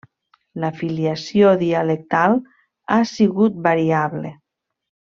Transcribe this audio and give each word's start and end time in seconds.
La 0.63 0.71
filiació 0.79 1.51
dialectal 1.63 2.35
ha 2.95 2.99
sigut 3.13 3.63
variable. 3.71 4.35